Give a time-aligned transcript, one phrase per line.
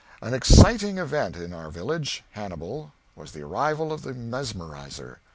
[0.27, 5.19] _]An exciting event in our village (Hannibal) was the arrival of the mesmerizer.